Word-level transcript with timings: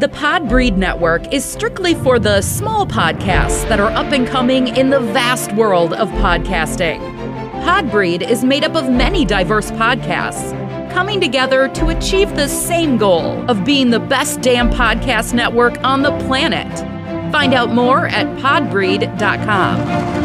The 0.00 0.08
Podbreed 0.08 0.76
Network 0.76 1.32
is 1.32 1.44
strictly 1.44 1.94
for 1.94 2.18
the 2.18 2.42
small 2.42 2.84
podcasts 2.84 3.68
that 3.68 3.78
are 3.78 3.92
up 3.92 4.12
and 4.12 4.26
coming 4.26 4.76
in 4.76 4.90
the 4.90 4.98
vast 4.98 5.52
world 5.52 5.92
of 5.92 6.08
podcasting. 6.08 6.98
Podbreed 7.62 8.28
is 8.28 8.42
made 8.42 8.64
up 8.64 8.74
of 8.74 8.90
many 8.90 9.24
diverse 9.24 9.70
podcasts 9.70 10.50
coming 10.90 11.20
together 11.20 11.68
to 11.68 11.88
achieve 11.88 12.34
the 12.34 12.48
same 12.48 12.96
goal 12.96 13.48
of 13.48 13.64
being 13.64 13.90
the 13.90 14.00
best 14.00 14.40
damn 14.40 14.68
podcast 14.68 15.32
network 15.32 15.80
on 15.84 16.02
the 16.02 16.10
planet. 16.26 16.76
Find 17.30 17.54
out 17.54 17.70
more 17.70 18.08
at 18.08 18.26
podbreed.com. 18.38 20.24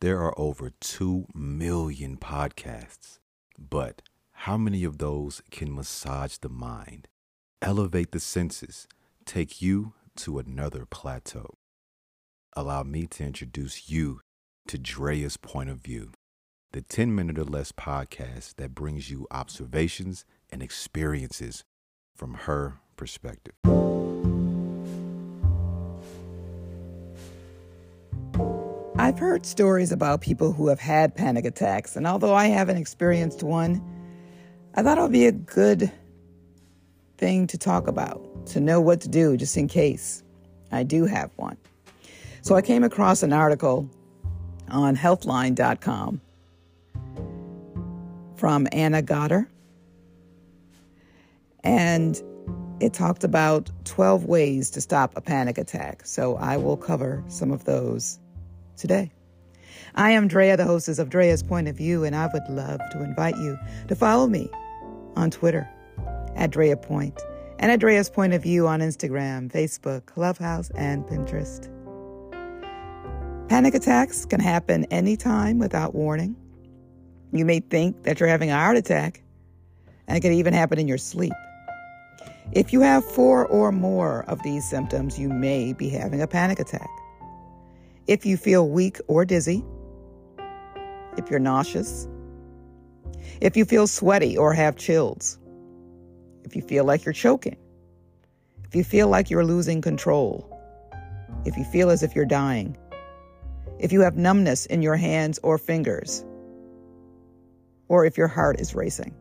There 0.00 0.20
are 0.20 0.34
over 0.36 0.70
2 0.80 1.26
million 1.34 2.16
podcasts, 2.16 3.20
but 3.58 4.02
how 4.32 4.56
many 4.56 4.84
of 4.84 4.98
those 4.98 5.42
can 5.50 5.74
massage 5.74 6.36
the 6.38 6.48
mind, 6.48 7.08
elevate 7.60 8.12
the 8.12 8.20
senses, 8.20 8.88
take 9.24 9.62
you 9.62 9.94
to 10.16 10.38
another 10.38 10.86
plateau? 10.86 11.54
Allow 12.54 12.82
me 12.82 13.06
to 13.06 13.24
introduce 13.24 13.88
you 13.88 14.20
to 14.68 14.78
Drea's 14.78 15.36
Point 15.36 15.70
of 15.70 15.78
View, 15.78 16.12
the 16.72 16.82
10 16.82 17.14
minute 17.14 17.38
or 17.38 17.44
less 17.44 17.72
podcast 17.72 18.56
that 18.56 18.74
brings 18.74 19.10
you 19.10 19.26
observations 19.30 20.24
and 20.50 20.62
experiences 20.62 21.64
from 22.14 22.34
her 22.34 22.80
perspective. 22.96 23.54
I've 29.02 29.18
heard 29.18 29.44
stories 29.44 29.90
about 29.90 30.20
people 30.20 30.52
who 30.52 30.68
have 30.68 30.78
had 30.78 31.16
panic 31.16 31.44
attacks, 31.44 31.96
and 31.96 32.06
although 32.06 32.34
I 32.34 32.46
haven't 32.46 32.76
experienced 32.76 33.42
one, 33.42 33.82
I 34.76 34.84
thought 34.84 34.96
it 34.96 35.00
would 35.00 35.10
be 35.10 35.26
a 35.26 35.32
good 35.32 35.90
thing 37.18 37.48
to 37.48 37.58
talk 37.58 37.88
about, 37.88 38.46
to 38.46 38.60
know 38.60 38.80
what 38.80 39.00
to 39.00 39.08
do 39.08 39.36
just 39.36 39.56
in 39.56 39.66
case 39.66 40.22
I 40.70 40.84
do 40.84 41.04
have 41.04 41.32
one. 41.34 41.56
So 42.42 42.54
I 42.54 42.62
came 42.62 42.84
across 42.84 43.24
an 43.24 43.32
article 43.32 43.90
on 44.68 44.96
healthline.com 44.96 46.20
from 48.36 48.68
Ana 48.70 49.02
Gotter. 49.02 49.48
And 51.64 52.22
it 52.78 52.92
talked 52.92 53.24
about 53.24 53.68
12 53.84 54.26
ways 54.26 54.70
to 54.70 54.80
stop 54.80 55.12
a 55.16 55.20
panic 55.20 55.58
attack. 55.58 56.06
So 56.06 56.36
I 56.36 56.56
will 56.56 56.76
cover 56.76 57.24
some 57.26 57.50
of 57.50 57.64
those 57.64 58.20
today. 58.76 59.12
I 59.94 60.12
am 60.12 60.28
Drea, 60.28 60.56
the 60.56 60.64
hostess 60.64 60.98
of 60.98 61.10
Drea's 61.10 61.42
Point 61.42 61.68
of 61.68 61.76
View, 61.76 62.04
and 62.04 62.16
I 62.16 62.28
would 62.32 62.48
love 62.48 62.80
to 62.92 63.02
invite 63.02 63.36
you 63.36 63.58
to 63.88 63.94
follow 63.94 64.26
me 64.26 64.48
on 65.16 65.30
Twitter 65.30 65.68
at 66.34 66.50
Drea 66.50 66.76
Point 66.76 67.20
and 67.58 67.70
at 67.70 67.78
Drea's 67.78 68.10
Point 68.10 68.32
of 68.32 68.42
View 68.42 68.66
on 68.66 68.80
Instagram, 68.80 69.50
Facebook, 69.52 70.06
Clubhouse, 70.06 70.70
and 70.70 71.04
Pinterest. 71.04 71.68
Panic 73.48 73.74
attacks 73.74 74.24
can 74.24 74.40
happen 74.40 74.84
anytime 74.86 75.58
without 75.58 75.94
warning. 75.94 76.34
You 77.32 77.44
may 77.44 77.60
think 77.60 78.02
that 78.04 78.18
you're 78.18 78.28
having 78.28 78.50
a 78.50 78.56
heart 78.56 78.76
attack, 78.76 79.22
and 80.08 80.16
it 80.16 80.20
can 80.20 80.32
even 80.32 80.54
happen 80.54 80.78
in 80.78 80.88
your 80.88 80.98
sleep. 80.98 81.34
If 82.52 82.72
you 82.72 82.80
have 82.80 83.04
four 83.04 83.46
or 83.46 83.72
more 83.72 84.24
of 84.24 84.42
these 84.42 84.68
symptoms, 84.68 85.18
you 85.18 85.28
may 85.28 85.72
be 85.72 85.88
having 85.88 86.20
a 86.20 86.26
panic 86.26 86.60
attack. 86.60 86.88
If 88.06 88.26
you 88.26 88.36
feel 88.36 88.68
weak 88.68 89.00
or 89.06 89.24
dizzy, 89.24 89.64
if 91.16 91.30
you're 91.30 91.38
nauseous, 91.38 92.08
if 93.40 93.56
you 93.56 93.64
feel 93.64 93.86
sweaty 93.86 94.36
or 94.36 94.52
have 94.52 94.76
chills, 94.76 95.38
if 96.44 96.56
you 96.56 96.62
feel 96.62 96.84
like 96.84 97.04
you're 97.04 97.12
choking, 97.12 97.56
if 98.64 98.74
you 98.74 98.82
feel 98.82 99.08
like 99.08 99.30
you're 99.30 99.44
losing 99.44 99.80
control, 99.80 100.48
if 101.44 101.56
you 101.56 101.64
feel 101.64 101.90
as 101.90 102.02
if 102.02 102.16
you're 102.16 102.24
dying, 102.24 102.76
if 103.78 103.92
you 103.92 104.00
have 104.00 104.16
numbness 104.16 104.66
in 104.66 104.82
your 104.82 104.96
hands 104.96 105.38
or 105.42 105.56
fingers, 105.56 106.24
or 107.88 108.04
if 108.04 108.16
your 108.16 108.28
heart 108.28 108.60
is 108.60 108.74
racing. 108.74 109.14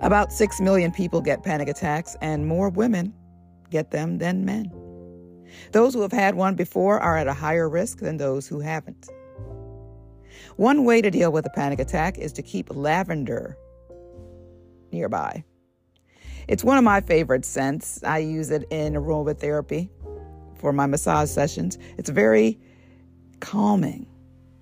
About 0.00 0.32
6 0.32 0.60
million 0.60 0.90
people 0.90 1.20
get 1.20 1.44
panic 1.44 1.68
attacks, 1.68 2.16
and 2.20 2.46
more 2.46 2.68
women 2.68 3.14
get 3.70 3.90
them 3.90 4.18
than 4.18 4.44
men. 4.44 4.70
Those 5.72 5.94
who 5.94 6.02
have 6.02 6.12
had 6.12 6.34
one 6.34 6.54
before 6.54 7.00
are 7.00 7.16
at 7.16 7.26
a 7.26 7.34
higher 7.34 7.68
risk 7.68 7.98
than 7.98 8.16
those 8.16 8.46
who 8.46 8.60
haven't. 8.60 9.08
One 10.56 10.84
way 10.84 11.00
to 11.00 11.10
deal 11.10 11.32
with 11.32 11.46
a 11.46 11.50
panic 11.50 11.80
attack 11.80 12.18
is 12.18 12.32
to 12.34 12.42
keep 12.42 12.74
lavender 12.74 13.56
nearby. 14.90 15.44
It's 16.48 16.64
one 16.64 16.76
of 16.76 16.84
my 16.84 17.00
favorite 17.00 17.44
scents. 17.44 18.02
I 18.04 18.18
use 18.18 18.50
it 18.50 18.64
in 18.70 18.94
aromatherapy 18.94 19.88
for 20.56 20.72
my 20.72 20.86
massage 20.86 21.30
sessions. 21.30 21.78
It's 21.96 22.10
very 22.10 22.60
calming, 23.40 24.06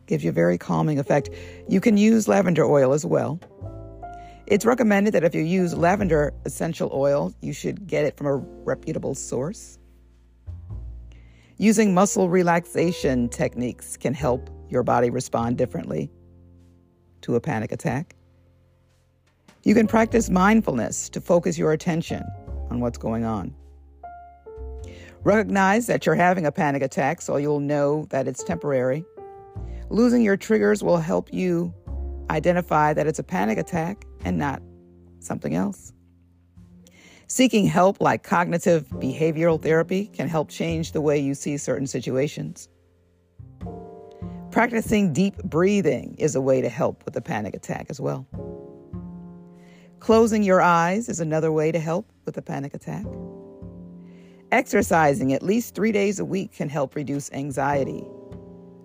gives 0.07 0.23
you 0.23 0.31
a 0.31 0.33
very 0.33 0.59
calming 0.59 0.99
effect. 0.99 1.31
You 1.69 1.81
can 1.81 1.97
use 1.97 2.29
lavender 2.29 2.65
oil 2.65 2.93
as 2.93 3.05
well. 3.05 3.41
It's 4.47 4.65
recommended 4.65 5.15
that 5.15 5.25
if 5.25 5.35
you 5.35 5.43
use 5.43 5.75
lavender 5.75 6.33
essential 6.45 6.91
oil, 6.93 7.33
you 7.41 7.53
should 7.53 7.87
get 7.87 8.05
it 8.05 8.17
from 8.17 8.27
a 8.27 8.37
reputable 8.37 9.15
source. 9.15 9.79
Using 11.61 11.93
muscle 11.93 12.31
relaxation 12.31 13.29
techniques 13.29 13.99
can 13.99 14.15
help 14.15 14.49
your 14.71 14.83
body 14.83 15.11
respond 15.11 15.59
differently 15.59 16.11
to 17.21 17.35
a 17.35 17.41
panic 17.41 17.71
attack. 17.71 18.17
You 19.65 19.75
can 19.75 19.87
practice 19.87 20.31
mindfulness 20.31 21.11
to 21.11 21.21
focus 21.21 21.59
your 21.59 21.73
attention 21.73 22.25
on 22.71 22.81
what's 22.81 22.97
going 22.97 23.27
on. 23.27 23.55
Recognize 25.23 25.87
that 25.87 26.07
you're 26.07 26.15
having 26.15 26.47
a 26.47 26.51
panic 26.51 26.81
attack 26.81 27.21
so 27.21 27.37
you'll 27.37 27.61
know 27.61 28.07
that 28.09 28.27
it's 28.27 28.43
temporary. 28.43 29.05
Losing 29.91 30.23
your 30.23 30.39
triggers 30.39 30.83
will 30.83 30.97
help 30.97 31.31
you 31.31 31.75
identify 32.31 32.95
that 32.95 33.07
it's 33.07 33.19
a 33.19 33.23
panic 33.23 33.59
attack 33.59 34.07
and 34.25 34.39
not 34.39 34.63
something 35.19 35.55
else. 35.55 35.93
Seeking 37.31 37.65
help 37.67 38.01
like 38.01 38.25
cognitive 38.25 38.89
behavioral 38.89 39.63
therapy 39.63 40.07
can 40.07 40.27
help 40.27 40.51
change 40.51 40.91
the 40.91 41.01
way 41.01 41.17
you 41.17 41.37
see 41.37 41.57
certain 41.59 41.87
situations. 41.87 42.69
Practicing 44.51 45.13
deep 45.13 45.37
breathing 45.45 46.17
is 46.19 46.35
a 46.35 46.41
way 46.41 46.61
to 46.61 46.69
help 46.69 47.05
with 47.05 47.15
a 47.15 47.21
panic 47.21 47.55
attack 47.55 47.87
as 47.89 48.01
well. 48.01 48.27
Closing 50.01 50.43
your 50.43 50.61
eyes 50.61 51.09
is 51.09 51.21
another 51.21 51.53
way 51.53 51.71
to 51.71 51.79
help 51.79 52.11
with 52.25 52.37
a 52.37 52.43
panic 52.43 52.75
attack. 52.75 53.07
Exercising 54.51 55.33
at 55.33 55.45
least 55.45 55.77
three 55.77 55.93
days 55.93 56.19
a 56.19 56.25
week 56.25 56.51
can 56.51 56.69
help 56.69 56.97
reduce 56.97 57.31
anxiety. 57.31 58.03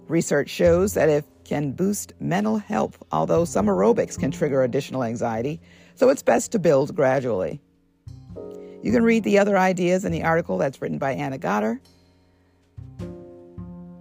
Research 0.08 0.52
shows 0.52 0.94
that 0.94 1.10
it 1.10 1.26
can 1.46 1.72
boost 1.72 2.14
mental 2.20 2.60
health, 2.60 3.02
although 3.12 3.44
some 3.44 3.66
aerobics 3.66 4.20
can 4.20 4.30
trigger 4.30 4.62
additional 4.62 5.04
anxiety, 5.04 5.60
so 5.96 6.10
it's 6.10 6.22
best 6.22 6.52
to 6.52 6.60
build 6.60 6.96
gradually. 6.96 7.60
You 8.86 8.92
can 8.92 9.04
read 9.04 9.24
the 9.24 9.40
other 9.40 9.58
ideas 9.58 10.06
in 10.06 10.12
the 10.12 10.22
article 10.22 10.60
that's 10.60 10.80
written 10.80 11.00
by 11.00 11.14
Ana 11.14 11.40
Gotter 11.40 11.80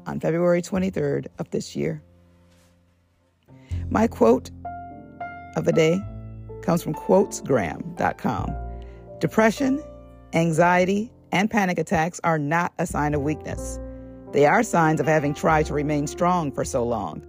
on 0.06 0.21
February 0.21 0.61
23rd 0.61 1.28
of 1.39 1.49
this 1.49 1.75
year. 1.75 2.03
My 3.89 4.06
quote 4.06 4.50
of 5.56 5.65
the 5.65 5.72
day 5.72 5.99
comes 6.61 6.83
from 6.83 6.93
quotesgram.com. 6.93 8.55
Depression, 9.21 9.83
anxiety, 10.34 11.11
and 11.33 11.51
panic 11.51 11.78
attacks 11.78 12.21
are 12.22 12.39
not 12.39 12.75
a 12.78 12.87
sign 12.87 13.15
of 13.15 13.22
weakness. 13.22 13.81
They 14.33 14.45
are 14.45 14.62
signs 14.62 15.01
of 15.01 15.06
having 15.06 15.33
tried 15.33 15.65
to 15.65 15.72
remain 15.72 16.06
strong 16.06 16.53
for 16.53 16.62
so 16.62 16.84
long. 16.84 17.22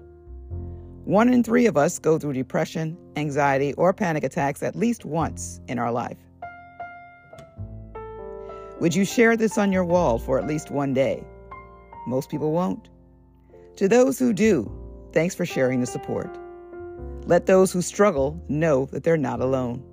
One 1.05 1.31
in 1.31 1.41
three 1.41 1.67
of 1.67 1.77
us 1.77 1.99
go 1.99 2.19
through 2.19 2.33
depression, 2.33 2.97
anxiety, 3.15 3.71
or 3.75 3.93
panic 3.93 4.25
attacks 4.25 4.61
at 4.61 4.75
least 4.75 5.05
once 5.05 5.61
in 5.69 5.79
our 5.79 5.93
life. 5.93 6.17
Would 8.85 8.93
you 8.93 9.03
share 9.03 9.35
this 9.35 9.57
on 9.57 9.71
your 9.71 9.83
wall 9.83 10.19
for 10.19 10.37
at 10.37 10.45
least 10.45 10.69
one 10.69 10.93
day? 10.93 11.23
Most 12.05 12.29
people 12.29 12.51
won't. 12.51 12.87
To 13.77 13.87
those 13.87 14.19
who 14.19 14.31
do, 14.31 14.71
thanks 15.11 15.33
for 15.33 15.43
sharing 15.43 15.79
the 15.79 15.87
support. 15.87 16.37
Let 17.25 17.47
those 17.47 17.71
who 17.71 17.81
struggle 17.81 18.39
know 18.47 18.85
that 18.91 19.03
they're 19.03 19.17
not 19.17 19.41
alone. 19.41 19.83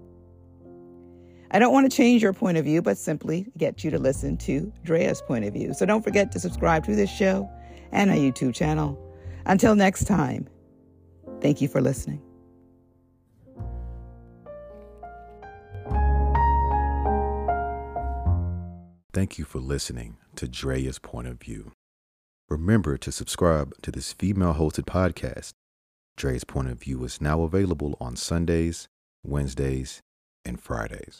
I 1.52 1.58
don't 1.58 1.72
want 1.72 1.90
to 1.90 1.96
change 1.96 2.22
your 2.22 2.34
point 2.34 2.58
of 2.58 2.66
view, 2.66 2.82
but 2.82 2.98
simply 2.98 3.46
get 3.56 3.82
you 3.82 3.90
to 3.92 3.98
listen 3.98 4.36
to 4.36 4.70
Drea's 4.84 5.22
point 5.22 5.46
of 5.46 5.54
view. 5.54 5.72
So 5.72 5.86
don't 5.86 6.04
forget 6.04 6.30
to 6.32 6.38
subscribe 6.38 6.84
to 6.84 6.94
this 6.94 7.10
show 7.10 7.48
and 7.92 8.10
our 8.10 8.16
YouTube 8.18 8.54
channel. 8.54 8.98
Until 9.46 9.74
next 9.74 10.04
time, 10.04 10.46
thank 11.40 11.62
you 11.62 11.68
for 11.68 11.80
listening. 11.80 12.20
Thank 19.14 19.38
you 19.38 19.44
for 19.44 19.58
listening 19.58 20.16
to 20.36 20.48
Drea's 20.48 20.98
Point 20.98 21.28
of 21.28 21.38
View. 21.38 21.72
Remember 22.48 22.96
to 22.96 23.12
subscribe 23.12 23.74
to 23.82 23.90
this 23.90 24.14
female 24.14 24.54
hosted 24.54 24.86
podcast 24.86 25.52
Dre's 26.16 26.44
Point 26.44 26.68
of 26.68 26.80
View 26.80 27.04
is 27.04 27.20
now 27.20 27.42
available 27.42 27.94
on 28.00 28.16
Sundays, 28.16 28.88
Wednesdays, 29.22 30.00
and 30.46 30.58
Fridays. 30.58 31.10